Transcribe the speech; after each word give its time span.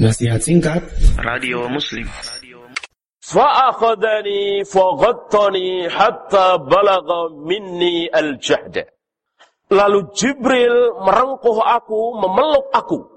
Nasihat 0.00 0.40
singkat 0.42 0.82
Radio 1.20 1.68
Muslim. 1.68 2.08
فأخذني 3.22 4.64
فغطني 4.66 5.70
حتى 5.90 6.46
بلغ 6.58 7.06
مني 7.46 8.10
الجهد. 8.10 8.76
Lalu 9.72 9.98
Jibril 10.12 11.00
merengkuh 11.00 11.64
aku, 11.64 12.18
memeluk 12.20 12.68
aku, 12.76 13.08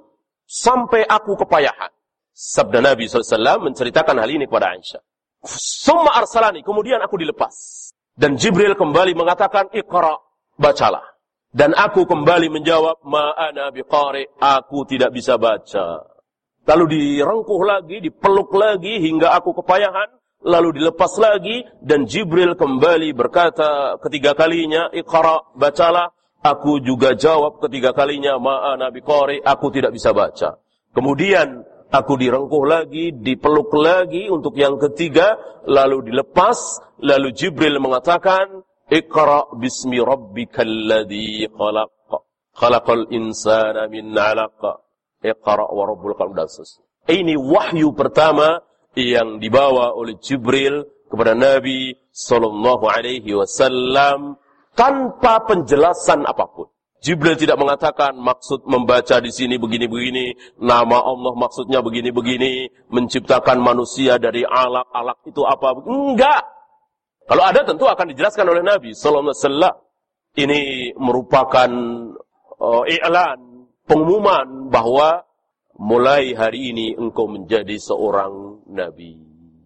sampai 0.47 1.03
aku 1.03 1.35
kepayahan. 1.35 1.91
Sabda 2.31 2.79
Nabi 2.79 3.12
SAW 3.12 3.60
menceritakan 3.60 4.23
hal 4.23 4.29
ini 4.31 4.47
kepada 4.47 4.71
Aisyah. 4.71 5.03
Summa 5.60 6.15
arsalani, 6.15 6.63
kemudian 6.63 7.03
aku 7.03 7.19
dilepas. 7.19 7.51
Dan 8.15 8.39
Jibril 8.39 8.79
kembali 8.79 9.12
mengatakan, 9.19 9.67
Iqra, 9.76 10.15
bacalah. 10.55 11.03
Dan 11.51 11.76
aku 11.76 12.07
kembali 12.07 12.47
menjawab, 12.47 13.03
Ma'ana 13.03 13.71
biqari, 13.76 14.23
aku 14.39 14.87
tidak 14.87 15.12
bisa 15.12 15.35
baca. 15.35 16.03
Lalu 16.69 16.84
direngkuh 16.92 17.62
lagi, 17.65 18.05
dipeluk 18.05 18.52
lagi 18.52 19.01
hingga 19.01 19.32
aku 19.37 19.56
kepayahan. 19.62 20.20
Lalu 20.41 20.80
dilepas 20.80 21.20
lagi 21.20 21.60
dan 21.84 22.09
Jibril 22.09 22.56
kembali 22.56 23.12
berkata 23.12 24.01
ketiga 24.01 24.32
kalinya, 24.32 24.88
Iqra, 24.88 25.52
bacalah. 25.52 26.16
Aku 26.41 26.80
juga 26.80 27.12
jawab 27.12 27.60
ketiga 27.60 27.92
kalinya, 27.92 28.41
Ma'ana 28.41 28.88
biqari, 28.88 29.45
aku 29.45 29.68
tidak 29.68 29.92
bisa 29.92 30.16
baca. 30.16 30.56
Kemudian 30.96 31.60
aku 31.92 32.16
direngkuh 32.16 32.65
lagi, 32.65 33.12
dipeluk 33.12 33.68
lagi 33.77 34.32
untuk 34.32 34.56
yang 34.56 34.80
ketiga, 34.80 35.37
lalu 35.68 36.09
dilepas, 36.09 36.80
lalu 37.04 37.37
Jibril 37.37 37.77
mengatakan, 37.77 38.65
Iqra 38.88 39.52
bismi 39.52 40.01
rabbikal 40.01 40.73
ladzi 40.88 41.45
khalaq. 41.52 41.92
Khalaqal 42.56 43.12
insana 43.12 43.87
min 43.92 44.16
'alaq. 44.16 44.89
Iqra 45.20 45.69
wa 45.69 45.84
rabbul 45.84 46.16
qalam 46.16 46.33
dan 46.33 46.48
seterusnya. 46.48 46.84
Ini 47.09 47.34
wahyu 47.37 47.92
pertama 47.92 48.60
yang 48.97 49.41
dibawa 49.41 49.93
oleh 49.93 50.16
Jibril 50.20 50.85
kepada 51.10 51.37
Nabi 51.37 51.96
sallallahu 52.10 52.87
alaihi 52.87 53.35
wasallam 53.35 54.40
tanpa 54.74 55.43
penjelasan 55.45 56.24
apa 56.24 56.46
pun. 56.49 56.68
Jibril 57.01 57.32
tidak 57.32 57.57
mengatakan 57.57 58.12
maksud 58.12 58.68
membaca 58.68 59.24
di 59.24 59.32
sini 59.32 59.57
begini-begini, 59.57 60.37
nama 60.60 61.01
Allah 61.01 61.32
maksudnya 61.32 61.80
begini-begini, 61.80 62.68
menciptakan 62.93 63.57
manusia 63.57 64.21
dari 64.21 64.45
alak, 64.45 64.84
alak 64.93 65.25
itu 65.25 65.41
apa? 65.49 65.81
Enggak. 65.89 66.45
Kalau 67.25 67.45
ada 67.47 67.65
tentu 67.65 67.89
akan 67.89 68.12
dijelaskan 68.12 68.45
oleh 68.53 68.61
Nabi 68.61 68.93
sallallahu 68.93 69.33
alaihi 69.33 69.45
wasallam. 69.49 69.77
Ini 70.31 70.61
merupakan 70.95 71.71
uh, 72.62 72.84
i'lan 72.87 73.67
pengumuman 73.89 74.47
bahwa 74.71 75.27
mulai 75.75 76.31
hari 76.39 76.71
ini 76.71 76.95
engkau 76.95 77.27
menjadi 77.27 77.75
seorang 77.75 78.63
nabi. 78.71 79.19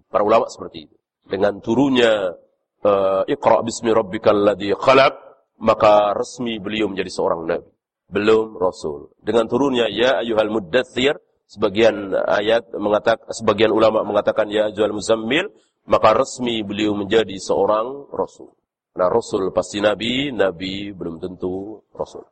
Para 0.08 0.24
ulama 0.24 0.48
seperti 0.48 0.88
itu. 0.88 0.96
Dengan 1.28 1.60
turunnya 1.60 2.32
uh, 2.80 3.22
Iqra 3.28 3.60
bismi 3.60 3.92
rabbikal 3.92 4.40
ladzi 4.40 4.72
khalaq, 4.72 5.14
maka 5.60 6.16
resmi 6.16 6.56
beliau 6.56 6.88
menjadi 6.88 7.12
seorang 7.12 7.44
nabi. 7.44 7.68
Belum 8.08 8.56
rasul. 8.56 9.12
Dengan 9.20 9.44
turunnya 9.44 9.90
ya 9.92 10.24
ayyuhal 10.24 10.48
muddatsir, 10.48 11.20
sebagian 11.44 12.16
ayat 12.16 12.72
mengatakan 12.72 13.28
sebagian 13.28 13.72
ulama 13.72 14.00
mengatakan 14.06 14.48
ya 14.48 14.72
ayyuhal 14.72 14.96
muzammil, 14.96 15.52
maka 15.84 16.16
resmi 16.16 16.64
beliau 16.64 16.96
menjadi 16.96 17.36
seorang 17.36 18.08
rasul. 18.12 18.56
Nah, 18.94 19.10
rasul 19.10 19.50
pasti 19.50 19.82
nabi, 19.82 20.30
nabi 20.30 20.94
belum 20.94 21.18
tentu 21.18 21.82
rasul. 21.90 22.22